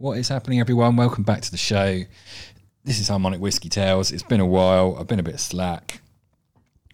[0.00, 0.94] What is happening, everyone?
[0.94, 2.02] Welcome back to the show.
[2.84, 4.12] This is Harmonic Whiskey Tales.
[4.12, 4.96] It's been a while.
[4.96, 6.02] I've been a bit slack.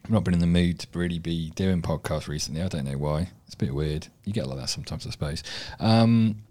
[0.02, 2.62] I've not been in the mood to really be doing podcasts recently.
[2.62, 3.28] I don't know why.
[3.44, 4.06] It's a bit weird.
[4.24, 5.42] You get like that sometimes, I suppose.
[5.80, 6.44] Um,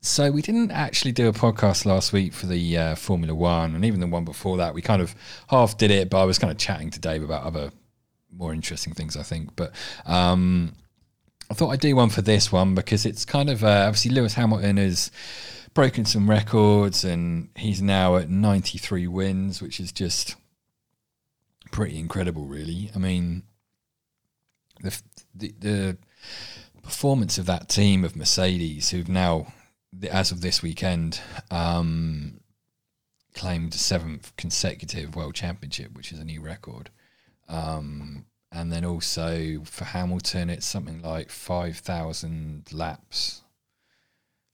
[0.00, 3.84] so we didn't actually do a podcast last week for the uh, Formula One, and
[3.84, 5.14] even the one before that, we kind of
[5.48, 6.10] half did it.
[6.10, 7.70] But I was kind of chatting to Dave about other
[8.36, 9.54] more interesting things, I think.
[9.54, 9.72] But
[10.06, 10.72] um,
[11.48, 14.34] I thought I'd do one for this one because it's kind of uh, obviously Lewis
[14.34, 15.12] Hamilton has
[15.80, 20.36] broken some records, and he's now at 93 wins, which is just
[21.72, 22.90] pretty incredible, really.
[22.94, 23.44] I mean,
[24.82, 25.00] the
[25.34, 25.98] the, the
[26.82, 29.54] performance of that team of Mercedes, who've now
[30.10, 32.40] as of this weekend, um,
[33.34, 36.90] claimed seventh consecutive world championship, which is a new record.
[37.48, 43.44] Um, and then also for Hamilton, it's something like 5,000 laps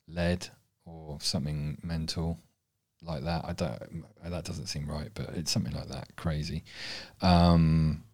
[0.07, 0.51] led
[0.87, 2.39] or something mental
[3.03, 3.45] like that.
[3.45, 6.17] I don't, that doesn't seem right, but it's something like that.
[6.17, 6.65] Crazy.
[7.21, 8.05] Um,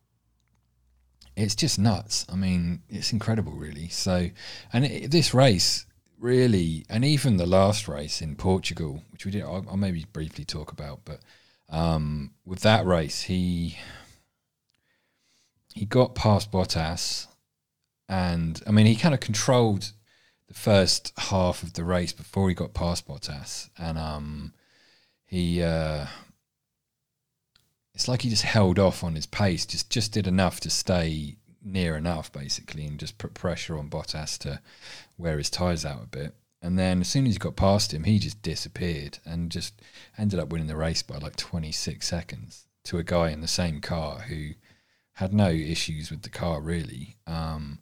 [1.37, 2.27] it's just nuts.
[2.31, 3.89] I mean, it's incredible, really.
[3.89, 4.31] So,
[4.73, 5.87] and it, this race,
[6.19, 10.45] really, and even the last race in Portugal, which we did, I'll, I'll maybe briefly
[10.45, 11.20] talk about, but
[11.69, 13.79] um, with that race, he
[15.75, 17.29] he got past Bottas,
[18.11, 19.92] and I mean, he kind of controlled
[20.53, 24.53] the first half of the race before he got past Bottas, and um,
[25.25, 25.62] he.
[25.62, 26.06] Uh,
[27.95, 31.36] it's like he just held off on his pace, just just did enough to stay
[31.64, 34.61] near enough, basically, and just put pressure on Bottas to
[35.17, 36.34] wear his tyres out a bit.
[36.61, 39.80] And then as soon as he got past him, he just disappeared and just
[40.17, 43.80] ended up winning the race by like 26 seconds to a guy in the same
[43.80, 44.50] car who
[45.14, 47.17] had no issues with the car really.
[47.27, 47.80] Um,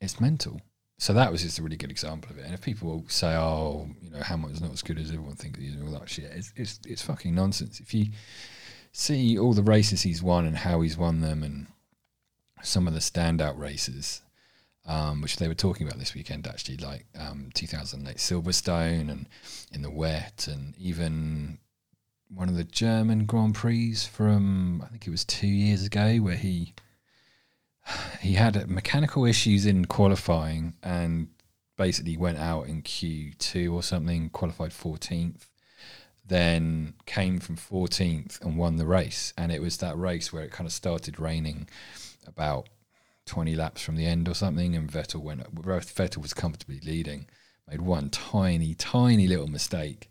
[0.00, 0.60] it's mental.
[1.02, 2.44] So that was just a really good example of it.
[2.44, 5.74] And if people say, "Oh, you know, Hamilton's not as good as everyone thinks he's,"
[5.74, 7.80] and all that shit, it's, it's it's fucking nonsense.
[7.80, 8.06] If you
[8.92, 11.66] see all the races he's won and how he's won them, and
[12.62, 14.22] some of the standout races,
[14.86, 19.28] um, which they were talking about this weekend actually, like um, 2008 Silverstone and
[19.72, 21.58] in the wet, and even
[22.32, 26.36] one of the German Grand Prix from I think it was two years ago, where
[26.36, 26.74] he
[28.20, 31.28] he had mechanical issues in qualifying and
[31.76, 35.46] basically went out in Q2 or something, qualified 14th,
[36.24, 39.32] then came from 14th and won the race.
[39.36, 41.68] And it was that race where it kind of started raining
[42.26, 42.68] about
[43.26, 45.54] 20 laps from the end or something, and Vettel went.
[45.54, 47.28] Vettel was comfortably leading,
[47.68, 50.10] made one tiny, tiny little mistake,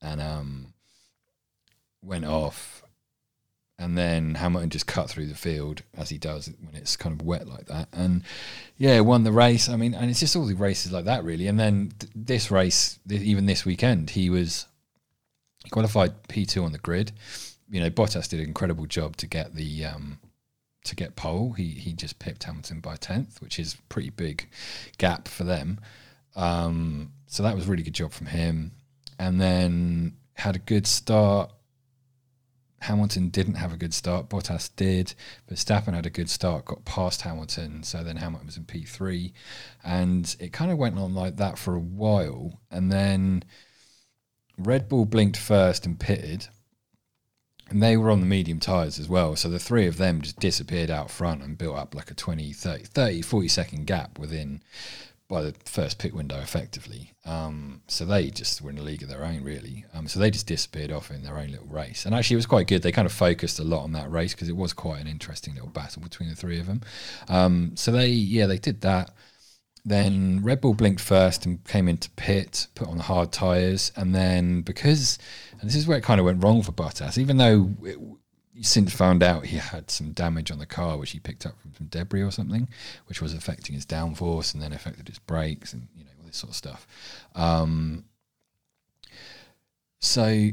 [0.00, 0.74] and um,
[2.02, 2.82] went off.
[3.80, 7.24] And then Hamilton just cut through the field as he does when it's kind of
[7.24, 8.24] wet like that, and
[8.76, 9.68] yeah, won the race.
[9.68, 11.46] I mean, and it's just all the races like that, really.
[11.46, 14.66] And then th- this race, th- even this weekend, he was
[15.62, 17.12] he qualified P two on the grid.
[17.70, 20.18] You know, Bottas did an incredible job to get the um,
[20.82, 21.52] to get pole.
[21.52, 24.48] He he just pipped Hamilton by tenth, which is pretty big
[24.98, 25.78] gap for them.
[26.34, 28.72] Um, so that was a really good job from him.
[29.20, 31.52] And then had a good start.
[32.80, 34.28] Hamilton didn't have a good start.
[34.28, 35.14] Bottas did.
[35.46, 37.82] But Verstappen had a good start, got past Hamilton.
[37.82, 39.32] So then Hamilton was in P3.
[39.84, 42.60] And it kind of went on like that for a while.
[42.70, 43.44] And then
[44.56, 46.48] Red Bull blinked first and pitted
[47.70, 49.36] and they were on the medium tyres as well.
[49.36, 52.52] So the three of them just disappeared out front and built up like a 20,
[52.52, 54.62] 30, 30 40 second gap within
[55.28, 57.12] by the first pit window effectively.
[57.26, 59.84] Um, so they just were in a league of their own, really.
[59.92, 62.06] Um, so they just disappeared off in their own little race.
[62.06, 62.82] And actually, it was quite good.
[62.82, 65.54] They kind of focused a lot on that race because it was quite an interesting
[65.54, 66.80] little battle between the three of them.
[67.28, 69.10] Um, so they, yeah, they did that.
[69.84, 73.92] Then Red Bull blinked first and came into pit, put on the hard tyres.
[73.96, 75.18] And then because
[75.60, 77.98] and this is where it kind of went wrong for Bottas, even though it,
[78.62, 81.74] since found out he had some damage on the car, which he picked up from
[81.74, 82.68] some debris or something,
[83.06, 86.36] which was affecting his downforce and then affected his brakes and you know all this
[86.36, 86.86] sort of stuff.
[87.34, 88.04] Um,
[90.00, 90.50] so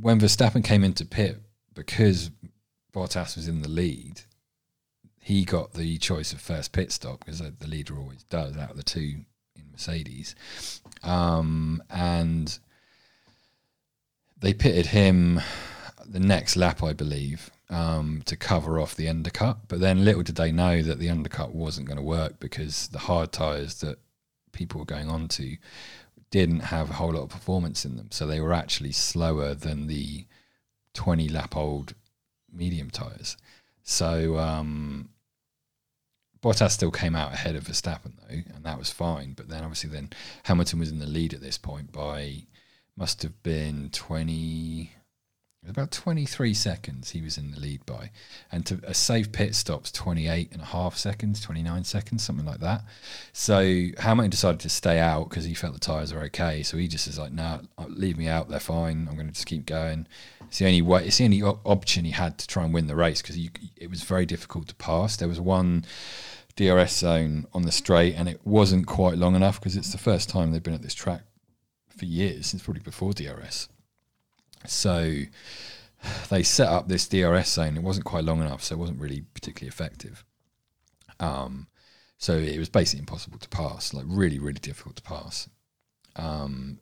[0.00, 1.38] when Verstappen came into pit,
[1.74, 2.30] because
[2.92, 4.22] Bottas was in the lead,
[5.20, 8.76] he got the choice of first pit stop because the leader always does out of
[8.76, 9.24] the two
[9.56, 10.34] in Mercedes,
[11.02, 12.58] um, and
[14.40, 15.40] they pitted him
[16.06, 19.68] the next lap, I believe, um, to cover off the undercut.
[19.68, 23.00] But then little did they know that the undercut wasn't going to work because the
[23.00, 23.98] hard tyres that
[24.52, 25.56] people were going on to
[26.30, 28.08] didn't have a whole lot of performance in them.
[28.10, 30.26] So they were actually slower than the
[30.94, 31.94] 20 lap old
[32.52, 33.36] medium tyres.
[33.82, 35.10] So um,
[36.42, 39.34] Bottas still came out ahead of Verstappen though, and that was fine.
[39.34, 40.10] But then obviously then
[40.44, 42.44] Hamilton was in the lead at this point by
[42.96, 44.92] must have been twenty
[45.68, 48.10] about 23 seconds he was in the lead by.
[48.50, 52.60] And to a safe pit stops 28 and a half seconds 29 seconds something like
[52.60, 52.82] that.
[53.32, 56.62] So hamilton decided to stay out because he felt the tyres were okay.
[56.62, 57.42] So he just is like no
[57.78, 59.06] nah, uh, leave me out they're fine.
[59.08, 60.08] I'm going to just keep going.
[60.42, 62.96] It's the only way it's the only option he had to try and win the
[62.96, 63.38] race because
[63.76, 65.16] it was very difficult to pass.
[65.16, 65.84] There was one
[66.56, 70.28] drs zone on the straight and it wasn't quite long enough because it's the first
[70.28, 71.22] time they've been at this track
[71.96, 72.48] for years.
[72.48, 73.68] Since probably before drs
[74.66, 75.22] so
[76.30, 77.76] they set up this DRS zone.
[77.76, 80.24] It wasn't quite long enough, so it wasn't really particularly effective.
[81.20, 81.68] Um,
[82.18, 85.48] so it was basically impossible to pass, like really, really difficult to pass.
[86.16, 86.78] Um,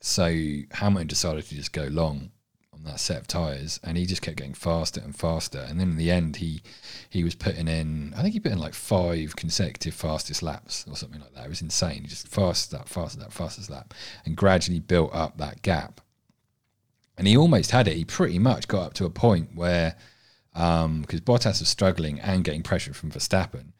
[0.00, 0.26] so
[0.72, 2.30] Hamilton decided to just go long
[2.72, 5.64] on that set of tires, and he just kept getting faster and faster.
[5.68, 6.62] And then in the end, he
[7.08, 10.96] he was putting in, I think he put in like five consecutive fastest laps or
[10.96, 11.46] something like that.
[11.46, 12.02] It was insane.
[12.02, 13.94] He just fast that, fast that, fastest lap,
[14.26, 16.00] and gradually built up that gap
[17.16, 17.96] and he almost had it.
[17.96, 19.96] He pretty much got up to a point where,
[20.52, 23.72] because um, Bottas was struggling and getting pressure from Verstappen,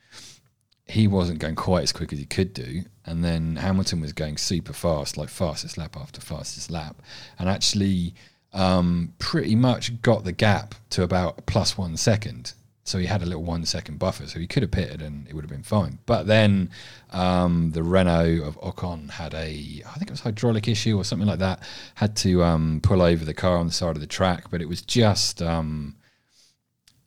[0.87, 2.83] he wasn't going quite as quick as he could do.
[3.07, 7.03] And then Hamilton was going super fast, like fastest lap after fastest lap,
[7.39, 8.15] and actually
[8.53, 12.55] um, pretty much got the gap to about plus one second
[12.85, 15.35] so he had a little one second buffer, so he could have pitted and it
[15.35, 15.99] would have been fine.
[16.05, 16.71] But then
[17.13, 21.27] um, the Renault of Ocon had a, I think it was hydraulic issue or something
[21.27, 21.63] like that,
[21.95, 24.69] had to um, pull over the car on the side of the track, but it
[24.69, 25.97] was just um,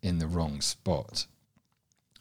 [0.02, 1.28] in the wrong spot.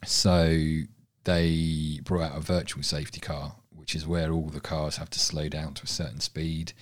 [0.05, 0.83] So
[1.25, 5.19] they brought out a virtual safety car, which is where all the cars have to
[5.19, 6.75] slow down to a certain speed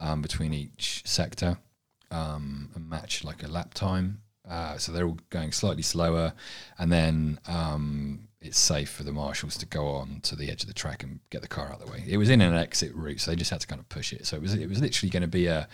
[0.00, 1.58] um, between each sector
[2.10, 6.32] um, and match like a lap time uh, so they're all going slightly slower,
[6.78, 10.68] and then um, it's safe for the marshals to go on to the edge of
[10.68, 12.04] the track and get the car out of the way.
[12.06, 14.26] It was in an exit route, so they just had to kind of push it.
[14.26, 15.68] So it was it was literally going to be a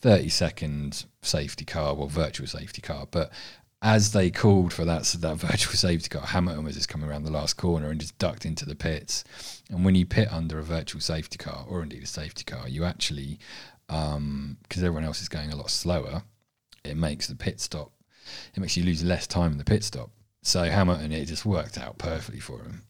[0.00, 3.30] thirty second safety car, or virtual safety car, but
[3.82, 7.32] as they called for that that virtual safety car, Hamilton was just coming around the
[7.32, 9.24] last corner and just ducked into the pits.
[9.70, 12.84] And when you pit under a virtual safety car, or indeed a safety car, you
[12.84, 13.38] actually,
[13.86, 16.22] because um, everyone else is going a lot slower,
[16.84, 17.92] it makes the pit stop
[18.54, 20.10] it makes you lose less time in the pit stop.
[20.42, 22.84] So Hamilton, it just worked out perfectly for him.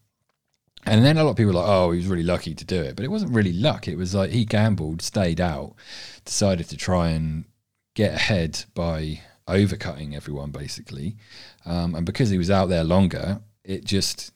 [0.87, 2.81] And then a lot of people were like, oh, he was really lucky to do
[2.81, 2.97] it.
[2.97, 3.87] But it wasn't really luck.
[3.87, 5.75] It was like he gambled, stayed out,
[6.25, 7.45] decided to try and
[7.95, 11.17] get ahead by overcutting everyone, basically.
[11.67, 14.33] Um, and because he was out there longer, it just,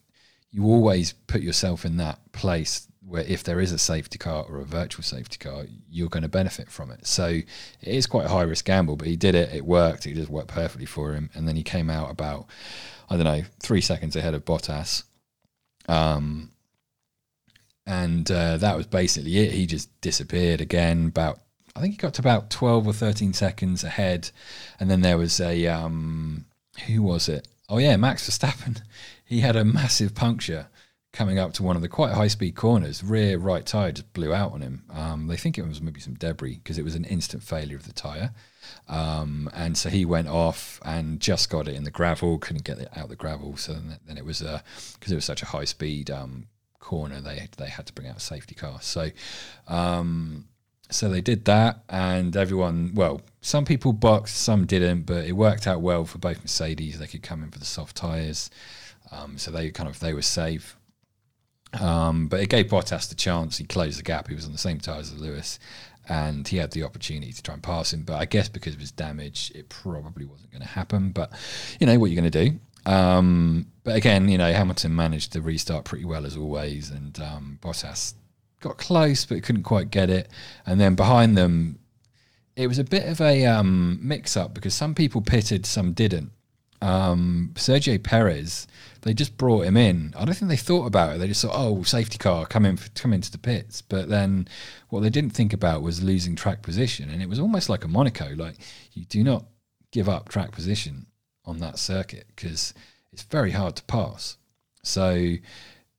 [0.50, 4.58] you always put yourself in that place where if there is a safety car or
[4.58, 7.06] a virtual safety car, you're going to benefit from it.
[7.06, 7.46] So it
[7.82, 9.54] is quite a high risk gamble, but he did it.
[9.54, 10.06] It worked.
[10.06, 11.30] It just worked perfectly for him.
[11.34, 12.46] And then he came out about,
[13.10, 15.04] I don't know, three seconds ahead of Bottas.
[15.88, 16.50] Um,
[17.86, 19.52] and uh, that was basically it.
[19.52, 21.08] He just disappeared again.
[21.08, 21.40] About
[21.76, 24.30] I think he got to about twelve or thirteen seconds ahead,
[24.80, 26.46] and then there was a um,
[26.86, 27.46] who was it?
[27.68, 28.80] Oh yeah, Max Verstappen.
[29.26, 30.66] He had a massive puncture
[31.14, 34.34] coming up to one of the quite high speed corners, rear right tyre just blew
[34.34, 34.84] out on him.
[34.90, 37.86] Um, they think it was maybe some debris because it was an instant failure of
[37.86, 38.32] the tyre.
[38.88, 42.78] Um, and so he went off and just got it in the gravel, couldn't get
[42.78, 43.56] it out of the gravel.
[43.56, 46.48] So then, then it was because it was such a high speed um,
[46.80, 48.78] corner, they they had to bring out a safety car.
[48.82, 49.10] So
[49.68, 50.46] um,
[50.90, 55.66] so they did that, and everyone, well, some people boxed, some didn't, but it worked
[55.66, 56.98] out well for both Mercedes.
[56.98, 58.50] They could come in for the soft tyres.
[59.10, 60.76] Um, so they kind of they were safe.
[61.80, 63.58] Um, but it gave Bottas the chance.
[63.58, 64.28] He closed the gap.
[64.28, 65.58] He was on the same tyres as Lewis,
[66.08, 68.02] and he had the opportunity to try and pass him.
[68.02, 71.10] But I guess because of his damage, it probably wasn't going to happen.
[71.10, 71.32] But
[71.80, 72.58] you know what you're going to do.
[72.90, 77.58] Um, but again, you know Hamilton managed to restart pretty well as always, and um,
[77.62, 78.14] Bottas
[78.60, 80.28] got close but couldn't quite get it.
[80.66, 81.78] And then behind them,
[82.56, 86.30] it was a bit of a um, mix-up because some people pitted, some didn't.
[86.82, 88.66] Um, Sergio Perez
[89.04, 90.14] they just brought him in.
[90.16, 91.18] I don't think they thought about it.
[91.18, 93.82] They just thought, oh, safety car, come in, come into the pits.
[93.82, 94.48] But then
[94.88, 97.88] what they didn't think about was losing track position, and it was almost like a
[97.88, 98.34] Monaco.
[98.34, 98.56] Like
[98.94, 99.44] you do not
[99.92, 101.06] give up track position
[101.44, 102.72] on that circuit because
[103.12, 104.38] it's very hard to pass.
[104.82, 105.34] So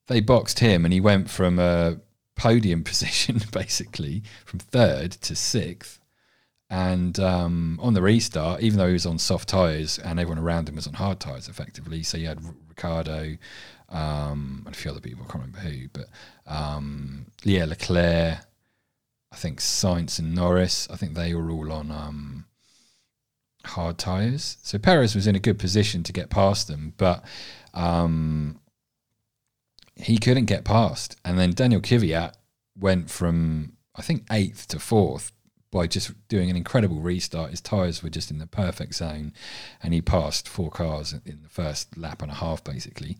[0.07, 1.97] they boxed him, and he went from a
[2.35, 5.99] podium position basically from third to sixth
[6.69, 10.67] and um, on the restart, even though he was on soft tyres and everyone around
[10.67, 13.37] him was on hard tyres effectively, so you had Ricciardo
[13.89, 16.07] um, and a few other people, I can't remember who, but
[16.47, 18.39] um, yeah, Leclerc,
[19.31, 22.45] I think Sainz and Norris, I think they were all on um,
[23.65, 24.57] hard tyres.
[24.63, 27.23] So Perez was in a good position to get past them, but
[27.73, 28.59] um,
[29.95, 31.17] he couldn't get past.
[31.23, 32.33] And then Daniel Kvyat
[32.77, 35.31] went from I think eighth to fourth
[35.75, 37.51] by just doing an incredible restart.
[37.51, 39.33] His tyres were just in the perfect zone,
[39.83, 43.17] and he passed four cars in the first lap and a half, basically.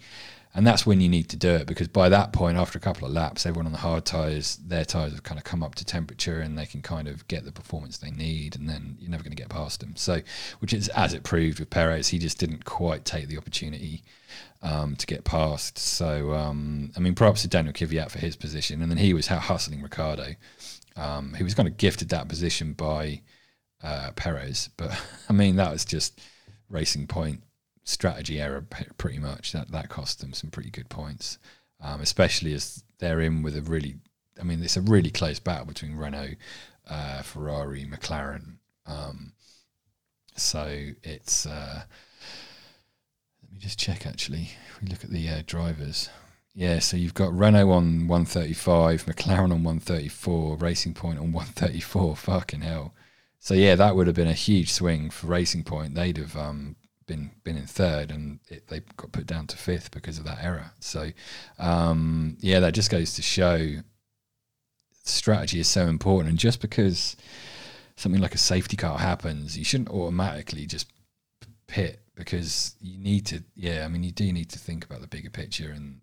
[0.54, 3.06] And that's when you need to do it because by that point, after a couple
[3.06, 5.84] of laps, everyone on the hard tyres, their tyres have kind of come up to
[5.84, 9.22] temperature and they can kind of get the performance they need, and then you're never
[9.22, 9.98] going to get past them.
[9.98, 10.22] So,
[10.60, 14.02] which is as it proved with Perez, he just didn't quite take the opportunity
[14.62, 15.78] um, to get past.
[15.78, 19.28] So, um, I mean, props to Daniel Kvyat for his position, and then he was
[19.28, 20.36] hustling Ricciardo.
[20.96, 23.22] Um, he was kind of gifted that position by
[23.84, 24.92] uh, Perez, but
[25.30, 26.22] I mean, that was just
[26.70, 27.44] Racing Point
[27.84, 28.66] strategy error
[28.98, 29.52] pretty much.
[29.52, 31.38] That that cost them some pretty good points,
[31.82, 33.96] um, especially as they're in with a really.
[34.40, 36.36] I mean, it's a really close battle between Renault,
[36.90, 38.58] uh, Ferrari, McLaren.
[38.86, 39.34] Um,
[40.36, 41.46] so it's.
[41.46, 41.84] Uh,
[43.44, 44.06] let me just check.
[44.06, 46.10] Actually, if we look at the uh, drivers.
[46.58, 52.16] Yeah, so you've got Renault on 135, McLaren on 134, Racing Point on 134.
[52.16, 52.94] Fucking hell.
[53.40, 55.96] So yeah, that would have been a huge swing for Racing Point.
[55.96, 59.92] They'd have um, been been in third, and it, they got put down to fifth
[59.92, 60.72] because of that error.
[60.80, 61.12] So,
[61.60, 63.82] um, yeah, that just goes to show
[65.04, 66.30] strategy is so important.
[66.30, 67.18] And just because
[67.98, 70.90] something like a safety car happens, you shouldn't automatically just
[71.68, 73.44] pit because you need to.
[73.56, 76.00] Yeah, I mean, you do need to think about the bigger picture, and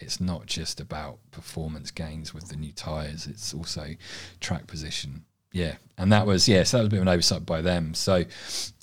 [0.00, 3.94] it's not just about performance gains with the new tires; it's also
[4.40, 5.24] track position.
[5.52, 7.94] Yeah, and that was yeah, so that was a bit of an oversight by them.
[7.94, 8.24] So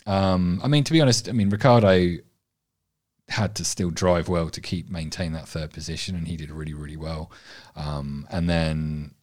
[0.05, 2.17] um, I mean, to be honest, I mean Ricciardo
[3.27, 6.73] had to still drive well to keep maintain that third position, and he did really
[6.73, 7.31] really well.
[7.75, 9.15] Um, and then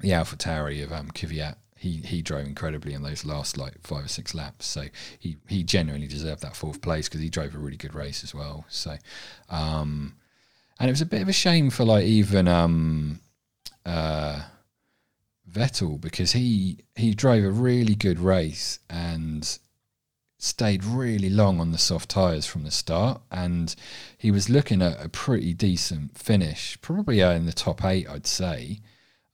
[0.00, 4.08] the AlphaTauri of um, Kvyat, he he drove incredibly in those last like five or
[4.08, 4.66] six laps.
[4.66, 4.84] So
[5.18, 8.34] he he genuinely deserved that fourth place because he drove a really good race as
[8.34, 8.64] well.
[8.68, 8.96] So,
[9.50, 10.16] um,
[10.80, 13.20] and it was a bit of a shame for like even um,
[13.84, 14.42] uh,
[15.48, 19.58] Vettel because he he drove a really good race and
[20.38, 23.76] stayed really long on the soft tyres from the start, and
[24.16, 28.80] he was looking at a pretty decent finish, probably in the top eight, I'd say,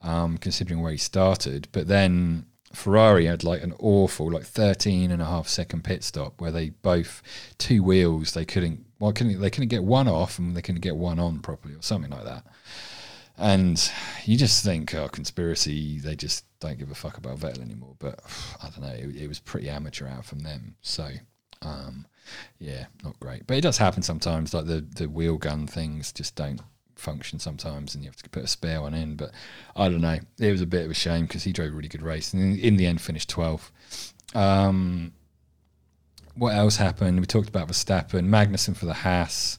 [0.03, 1.69] um, considering where he started.
[1.71, 6.41] But then Ferrari had like an awful, like 13 and a half second pit stop
[6.41, 7.23] where they both
[7.57, 10.97] two wheels they couldn't, well, couldn't they couldn't get one off and they couldn't get
[10.97, 12.45] one on properly or something like that.
[13.39, 13.93] And
[14.25, 17.95] you just think, oh, conspiracy, they just don't give a fuck about Vettel anymore.
[17.99, 18.21] But
[18.63, 20.77] I don't know, it, it was pretty amateur out from them.
[20.81, 21.11] So,
[21.63, 22.07] um,
[22.59, 23.47] yeah, not great.
[23.47, 26.61] But it does happen sometimes, like the, the wheel gun things just don't
[26.95, 29.17] function sometimes and you have to put a spare one in.
[29.17, 29.33] But
[29.75, 31.89] I don't know, it was a bit of a shame because he drove a really
[31.89, 33.71] good race and in, in the end finished 12th.
[34.35, 35.13] Um,
[36.37, 37.21] what else happened?
[37.21, 39.59] We talked about Verstappen, Magnussen for the Haas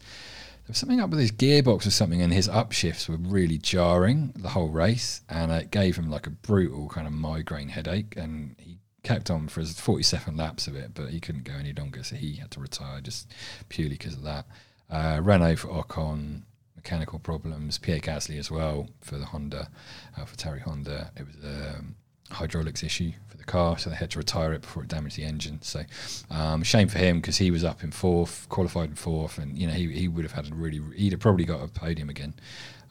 [0.68, 4.34] there was something up with his gearbox or something, and his upshifts were really jarring
[4.36, 8.18] the whole race, and it gave him like a brutal kind of migraine headache.
[8.18, 11.72] And he kept on for his 47 laps of it, but he couldn't go any
[11.72, 13.32] longer, so he had to retire just
[13.70, 14.46] purely because of that.
[14.90, 16.42] Uh, Renault for Ocon,
[16.76, 17.78] mechanical problems.
[17.78, 19.70] Pierre Gasly as well for the Honda,
[20.18, 21.12] uh, AlphaTauri Honda.
[21.16, 21.96] It was um,
[22.30, 25.62] hydraulics issue the car, so they had to retire it before it damaged the engine.
[25.62, 25.84] So,
[26.30, 29.68] um, shame for him because he was up in fourth, qualified in fourth, and you
[29.68, 32.34] know he he would have had a really he'd have probably got a podium again.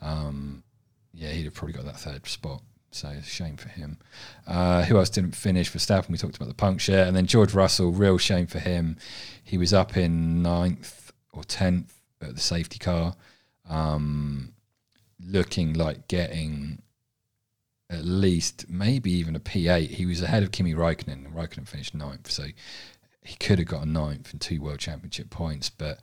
[0.01, 0.63] Um,
[1.13, 2.61] yeah, he'd have probably got that third spot.
[2.91, 3.97] So shame for him.
[4.47, 6.09] Uh, who else didn't finish Verstappen?
[6.09, 7.91] We talked about the puncture, and then George Russell.
[7.91, 8.97] Real shame for him.
[9.43, 13.15] He was up in ninth or tenth at the safety car,
[13.69, 14.53] um,
[15.23, 16.81] looking like getting
[17.89, 19.89] at least maybe even a P8.
[19.89, 22.45] He was ahead of Kimi Raikkonen, and Raikkonen finished ninth, so
[23.21, 25.69] he could have got a ninth and two World Championship points.
[25.69, 25.99] But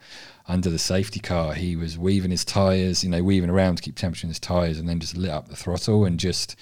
[0.46, 3.96] under the safety car, he was weaving his tyres, you know, weaving around to keep
[3.96, 6.56] temperature in his tyres, and then just lit up the throttle and just.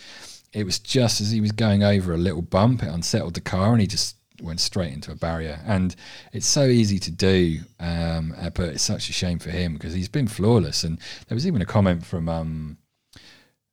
[0.53, 3.73] It was just as he was going over a little bump, it unsettled the car,
[3.73, 5.61] and he just went straight into a barrier.
[5.65, 5.95] And
[6.33, 9.95] it's so easy to do, um, uh, but it's such a shame for him because
[9.95, 10.85] he's been flawless.
[10.85, 10.99] And
[11.29, 12.77] there was even a comment from um,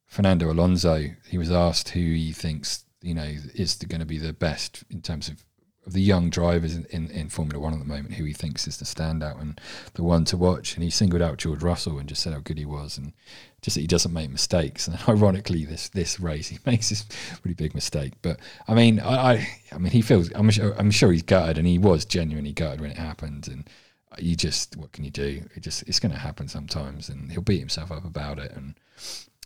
[0.10, 4.34] Fernando Alonso, he was asked who he thinks you know is going to be the
[4.34, 5.46] best in terms of,
[5.86, 8.68] of the young drivers in, in, in, Formula One at the moment, who he thinks
[8.68, 9.62] is the standout and
[9.94, 10.74] the one to watch.
[10.74, 13.14] And he singled out George Russell and just said how good he was and
[13.62, 14.88] just that he doesn't make mistakes.
[14.88, 17.06] And ironically, this this race he makes this
[17.44, 18.14] really big mistake.
[18.24, 21.60] But I mean, I I, I mean he feels I'm sure, I'm sure he's gutted
[21.60, 23.70] and he was genuinely gutted when it happened and.
[24.18, 25.44] You just what can you do?
[25.56, 28.52] It just it's going to happen sometimes, and he'll beat himself up about it.
[28.54, 28.74] And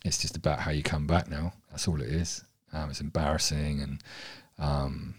[0.04, 1.54] it's just about how you come back now.
[1.70, 2.44] That's all it is.
[2.72, 3.82] Um, it's embarrassing.
[3.82, 4.04] And
[4.60, 5.16] um,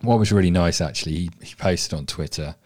[0.00, 2.56] what was really nice, actually, he, he posted on Twitter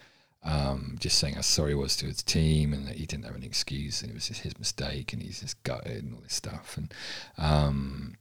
[0.44, 3.36] um, just saying how sorry he was to his team and that he didn't have
[3.36, 6.34] an excuse and it was just his mistake and he's just gutted and all this
[6.34, 6.76] stuff.
[6.76, 6.92] And
[7.38, 8.16] um,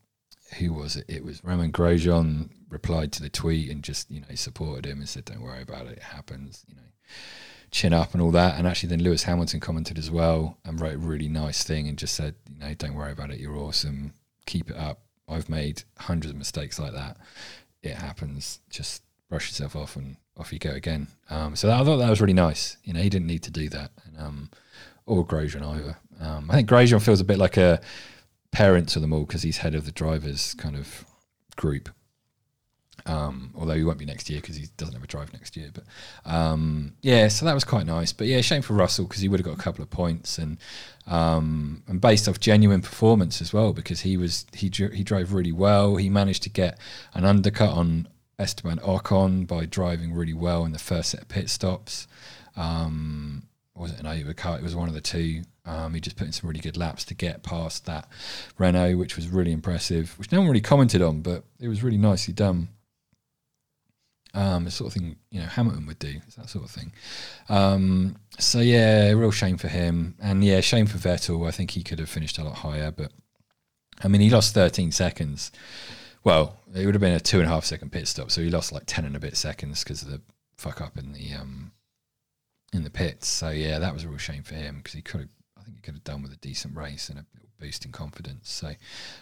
[0.59, 1.05] who was it?
[1.07, 5.09] It was Romain Grosjean replied to the tweet and just you know supported him and
[5.09, 5.93] said, "Don't worry about it.
[5.93, 6.81] It happens." You know,
[7.71, 8.57] chin up and all that.
[8.57, 11.97] And actually, then Lewis Hamilton commented as well and wrote a really nice thing and
[11.97, 13.39] just said, "You know, don't worry about it.
[13.39, 14.13] You're awesome.
[14.45, 15.01] Keep it up.
[15.27, 17.17] I've made hundreds of mistakes like that.
[17.81, 18.59] It happens.
[18.69, 22.09] Just brush yourself off and off you go again." Um, so that, I thought that
[22.09, 22.77] was really nice.
[22.83, 24.49] You know, he didn't need to do that, and um,
[25.05, 25.97] or Grosjean either.
[26.19, 27.81] Um, I think Grosjean feels a bit like a
[28.51, 31.05] parent to them all because he's head of the drivers kind of
[31.55, 31.89] group.
[33.05, 35.71] Um, although he won't be next year because he doesn't have a drive next year.
[35.73, 35.85] But
[36.25, 38.13] um, yeah, so that was quite nice.
[38.13, 40.57] But yeah, shame for Russell because he would have got a couple of points and
[41.07, 45.51] um, and based off genuine performance as well because he was he he drove really
[45.51, 45.95] well.
[45.95, 46.77] He managed to get
[47.13, 48.07] an undercut on
[48.37, 52.07] Esteban Ocon by driving really well in the first set of pit stops.
[52.55, 53.43] Um,
[53.75, 54.59] was it an overcut?
[54.59, 55.43] It was one of the two.
[55.65, 58.07] Um, he just put in some really good laps to get past that
[58.57, 61.97] Renault, which was really impressive, which no one really commented on, but it was really
[61.97, 62.69] nicely done.
[64.33, 66.93] Um, the sort of thing you know Hamilton would do, that sort of thing.
[67.49, 71.47] Um, so yeah, real shame for him, and yeah, shame for Vettel.
[71.47, 73.11] I think he could have finished a lot higher, but
[74.03, 75.51] I mean, he lost 13 seconds.
[76.23, 78.49] Well, it would have been a two and a half second pit stop, so he
[78.49, 80.21] lost like 10 and a bit seconds because of the
[80.57, 81.71] fuck up in the um,
[82.73, 83.27] in the pits.
[83.27, 85.29] So yeah, that was a real shame for him because he could have.
[85.57, 87.25] I think he could have done with a decent race and a
[87.59, 88.49] boost in confidence.
[88.49, 88.73] So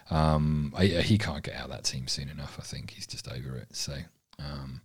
[0.09, 2.57] um, I, he can't get out of that team soon enough.
[2.57, 3.75] I think he's just over it.
[3.75, 3.97] So
[4.39, 4.81] um,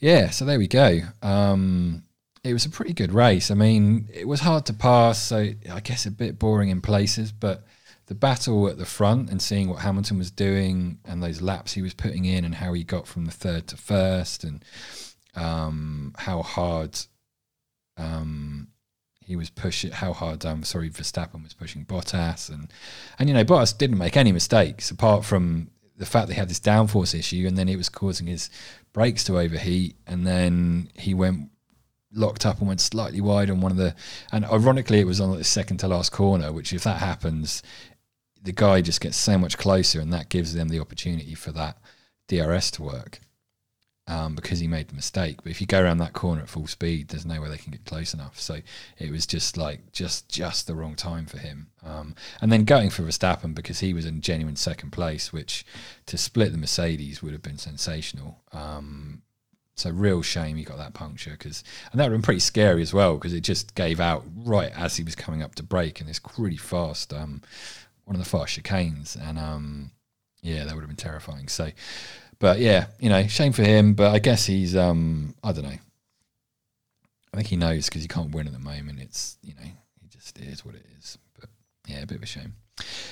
[0.00, 1.00] yeah, so there we go.
[1.22, 2.02] Um,
[2.44, 3.50] it was a pretty good race.
[3.50, 7.32] I mean, it was hard to pass, so I guess a bit boring in places,
[7.32, 7.64] but
[8.06, 11.82] the battle at the front and seeing what Hamilton was doing and those laps he
[11.82, 14.64] was putting in and how he got from the third to first and
[15.34, 16.98] um, how hard
[17.96, 18.68] um,
[19.24, 22.48] he was pushing, how hard, um, sorry, Verstappen was pushing Bottas.
[22.48, 22.72] And,
[23.18, 26.48] and, you know, Bottas didn't make any mistakes apart from the fact that he had
[26.48, 28.50] this downforce issue and then it was causing his
[28.92, 29.96] brakes to overheat.
[30.06, 31.50] And then he went
[32.12, 33.94] locked up and went slightly wide on one of the
[34.32, 37.62] and ironically it was on the second to last corner which if that happens
[38.42, 41.76] the guy just gets so much closer and that gives them the opportunity for that
[42.28, 43.20] DRS to work
[44.08, 45.42] um, because he made the mistake.
[45.42, 47.72] But if you go around that corner at full speed there's no way they can
[47.72, 48.40] get close enough.
[48.40, 48.60] So
[48.98, 51.68] it was just like just just the wrong time for him.
[51.84, 55.64] Um, and then going for Verstappen because he was in genuine second place which
[56.06, 58.40] to split the Mercedes would have been sensational.
[58.52, 59.22] Um,
[59.76, 62.80] so real shame he got that puncture because, and that would have been pretty scary
[62.80, 66.00] as well because it just gave out right as he was coming up to brake
[66.00, 67.42] in this really fast, um,
[68.04, 69.90] one of the fast chicanes, and um,
[70.40, 71.48] yeah, that would have been terrifying.
[71.48, 71.72] So,
[72.38, 75.78] but yeah, you know, shame for him, but I guess he's, um, I don't know.
[77.32, 79.00] I think he knows because he can't win at the moment.
[79.00, 79.70] It's you know,
[80.00, 81.18] he just is what it is.
[81.38, 81.50] But
[81.86, 82.54] yeah, a bit of a shame.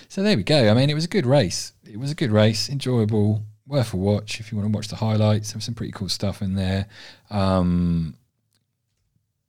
[0.09, 0.71] So there we go.
[0.71, 1.73] I mean, it was a good race.
[1.85, 4.97] It was a good race, enjoyable worth a watch if you want to watch the
[4.97, 5.53] highlights.
[5.53, 6.87] There's some pretty cool stuff in there.
[7.31, 8.17] Um,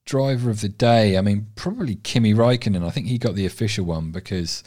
[0.06, 2.86] driver of the day, I mean, probably Kimi Raikkonen.
[2.86, 4.64] I think he got the official one because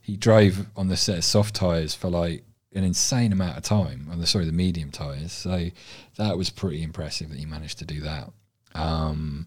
[0.00, 4.08] he drove on the set of soft tyres for like an insane amount of time.
[4.10, 5.32] On the sorry, the medium tyres.
[5.32, 5.68] So
[6.16, 8.30] that was pretty impressive that he managed to do that.
[8.74, 9.46] Um,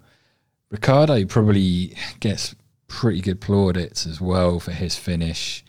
[0.69, 2.55] Ricciardo probably gets
[2.87, 5.63] pretty good plaudits as well for his finish,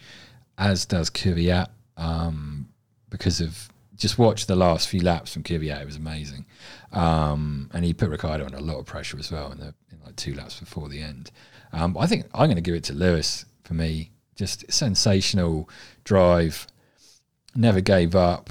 [0.58, 2.68] as does Kvyat, um,
[3.10, 5.82] because of just watch the last few laps from Kvyat.
[5.82, 6.46] It was amazing,
[6.92, 10.00] um, and he put Ricciardo under a lot of pressure as well in the in
[10.04, 11.30] like two laps before the end.
[11.72, 14.10] Um, I think I'm going to give it to Lewis for me.
[14.36, 15.68] Just sensational
[16.02, 16.66] drive,
[17.56, 18.50] never gave up.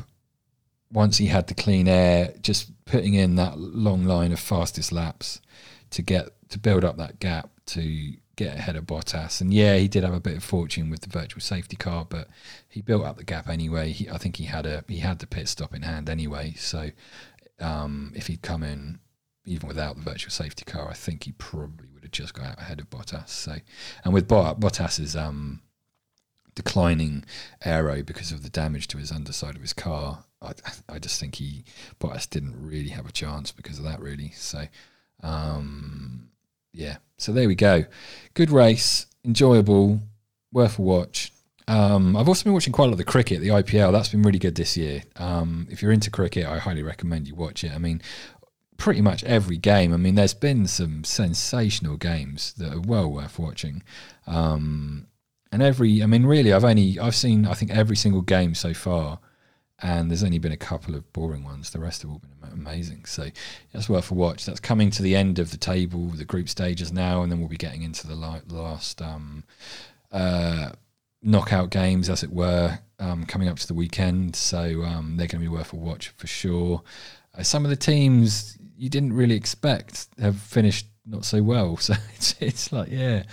[0.91, 5.41] Once he had the clean air, just putting in that long line of fastest laps
[5.89, 9.41] to get to build up that gap to get ahead of Bottas.
[9.41, 12.27] And yeah, he did have a bit of fortune with the virtual safety car, but
[12.67, 13.91] he built up the gap anyway.
[13.91, 16.53] He, I think he had a he had the pit stop in hand anyway.
[16.57, 16.91] So
[17.59, 18.99] um, if he'd come in
[19.45, 22.59] even without the virtual safety car, I think he probably would have just got out
[22.59, 23.29] ahead of Bottas.
[23.29, 23.55] So
[24.03, 25.61] and with Bottas's um,
[26.55, 27.25] declining
[27.63, 30.53] aero because of the damage to his underside of his car, I,
[30.89, 31.63] I just think he
[31.99, 34.31] Bottas didn't really have a chance because of that really.
[34.35, 34.67] So.
[35.21, 36.29] Um,
[36.73, 37.85] yeah, so there we go.
[38.33, 39.99] Good race, enjoyable,
[40.51, 41.31] worth a watch.
[41.67, 43.91] Um, I've also been watching quite a lot of the cricket, the IPL.
[43.91, 45.03] That's been really good this year.
[45.15, 47.71] Um, if you're into cricket, I highly recommend you watch it.
[47.71, 48.01] I mean,
[48.77, 49.93] pretty much every game.
[49.93, 53.83] I mean, there's been some sensational games that are well worth watching.
[54.27, 55.07] Um,
[55.53, 58.73] and every, I mean, really, I've only I've seen I think every single game so
[58.73, 59.19] far
[59.83, 61.71] and there's only been a couple of boring ones.
[61.71, 63.03] The rest have all been amazing.
[63.03, 63.29] So
[63.73, 64.45] that's worth a watch.
[64.45, 67.49] That's coming to the end of the table, the group stages now, and then we'll
[67.49, 69.43] be getting into the last um,
[70.11, 70.71] uh,
[71.21, 74.37] knockout games, as it were, um, coming up to the weekend.
[74.37, 76.81] So um, they're going to be worth a watch for sure.
[77.37, 81.77] Uh, some of the teams you didn't really expect have finished not so well.
[81.81, 83.23] So it's it's like yeah,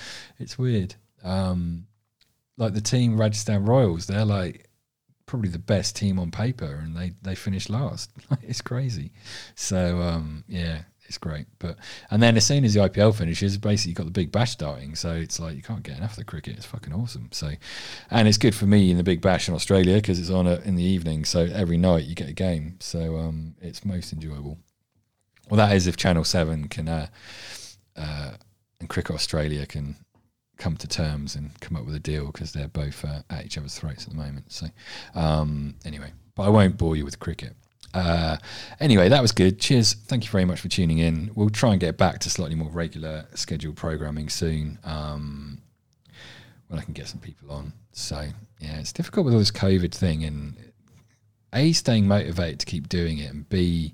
[0.40, 0.96] it's weird.
[1.22, 1.86] Um,
[2.60, 4.68] like the team Rajasthan Royals, they're like
[5.26, 8.10] probably the best team on paper, and they they finished last.
[8.42, 9.12] it's crazy.
[9.54, 11.46] So um, yeah, it's great.
[11.58, 11.78] But
[12.10, 14.94] and then as soon as the IPL finishes, basically you've got the Big Bash starting,
[14.94, 16.56] so it's like you can't get enough of the cricket.
[16.58, 17.30] It's fucking awesome.
[17.32, 17.52] So,
[18.10, 20.56] and it's good for me in the Big Bash in Australia because it's on a,
[20.56, 22.76] in the evening, so every night you get a game.
[22.80, 24.58] So um, it's most enjoyable.
[25.48, 27.06] Well, that is if Channel Seven can uh,
[27.96, 28.32] uh,
[28.80, 29.96] and Cricket Australia can
[30.60, 33.58] come to terms and come up with a deal because they're both uh, at each
[33.58, 34.52] other's throats at the moment.
[34.52, 34.66] So,
[35.14, 37.54] um, anyway, but I won't bore you with cricket.
[37.92, 38.36] Uh,
[38.78, 39.58] anyway, that was good.
[39.58, 39.94] Cheers.
[39.94, 41.30] Thank you very much for tuning in.
[41.34, 45.60] We'll try and get back to slightly more regular scheduled programming soon um,
[46.68, 47.72] when I can get some people on.
[47.92, 48.28] So,
[48.60, 50.54] yeah, it's difficult with all this COVID thing and
[51.52, 53.92] A, staying motivated to keep doing it and B,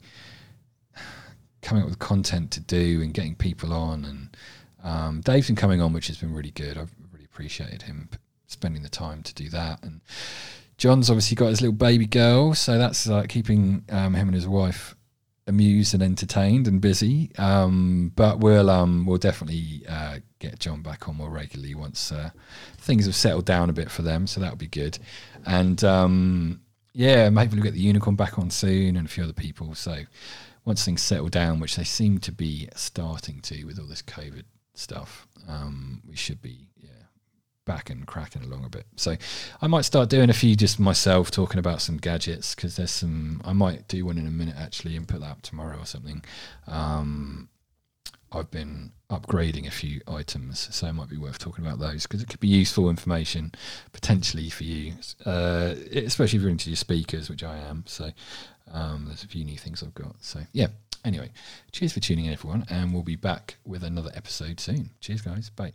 [1.62, 4.04] coming up with content to do and getting people on.
[4.04, 4.36] And
[4.82, 6.78] um, Dave's been coming on, which has been really good.
[6.78, 8.08] I've really appreciated him
[8.46, 9.82] spending the time to do that.
[9.82, 10.00] And
[10.78, 14.46] John's obviously got his little baby girl, so that's like keeping um, him and his
[14.46, 14.94] wife
[15.48, 17.30] amused and entertained and busy.
[17.38, 22.30] Um, but we'll um, we'll definitely uh, get John back on more regularly once uh,
[22.78, 24.26] things have settled down a bit for them.
[24.26, 24.98] So that'll be good.
[25.46, 26.60] And um,
[26.92, 29.74] yeah, maybe we'll get the unicorn back on soon and a few other people.
[29.74, 30.02] So
[30.64, 34.42] once things settle down, which they seem to be starting to with all this COVID
[34.78, 36.90] stuff, um, we should be yeah
[37.66, 38.86] back and cracking along a bit.
[38.96, 39.16] So
[39.60, 43.42] I might start doing a few just myself, talking about some gadgets because there's some.
[43.44, 46.24] I might do one in a minute actually and put that up tomorrow or something.
[46.66, 47.48] Um,
[48.32, 52.22] I've been upgrading a few items, so it might be worth talking about those because
[52.22, 53.52] it could be useful information
[53.92, 57.84] potentially for you, uh, especially if you're into your speakers, which I am.
[57.86, 58.10] So
[58.72, 60.16] um, there's a few new things I've got.
[60.20, 60.68] So yeah.
[61.06, 61.30] Anyway,
[61.70, 64.90] cheers for tuning in, everyone, and we'll be back with another episode soon.
[65.00, 65.50] Cheers, guys.
[65.50, 65.72] Bye.